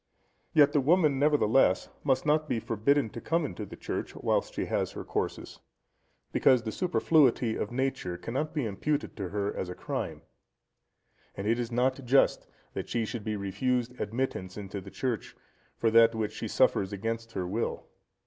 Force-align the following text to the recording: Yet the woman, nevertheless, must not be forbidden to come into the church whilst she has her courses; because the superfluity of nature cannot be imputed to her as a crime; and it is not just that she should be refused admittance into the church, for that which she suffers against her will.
Yet 0.51 0.71
the 0.73 0.81
woman, 0.81 1.19
nevertheless, 1.19 1.87
must 2.03 2.25
not 2.25 2.49
be 2.49 2.59
forbidden 2.59 3.11
to 3.11 3.21
come 3.21 3.45
into 3.45 3.67
the 3.67 3.75
church 3.75 4.15
whilst 4.15 4.55
she 4.55 4.65
has 4.65 4.93
her 4.93 5.03
courses; 5.03 5.59
because 6.31 6.63
the 6.63 6.71
superfluity 6.71 7.55
of 7.55 7.71
nature 7.71 8.17
cannot 8.17 8.51
be 8.51 8.65
imputed 8.65 9.15
to 9.17 9.29
her 9.29 9.55
as 9.55 9.69
a 9.69 9.75
crime; 9.75 10.23
and 11.35 11.45
it 11.45 11.59
is 11.59 11.71
not 11.71 12.03
just 12.03 12.47
that 12.73 12.89
she 12.89 13.05
should 13.05 13.23
be 13.23 13.35
refused 13.35 13.93
admittance 14.01 14.57
into 14.57 14.81
the 14.81 14.89
church, 14.89 15.35
for 15.77 15.91
that 15.91 16.15
which 16.15 16.31
she 16.31 16.47
suffers 16.47 16.91
against 16.91 17.33
her 17.33 17.45
will. 17.45 17.85